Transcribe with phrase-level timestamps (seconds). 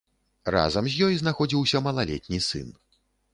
[0.55, 2.73] Разам з ёй знаходзіўся малалетні сын.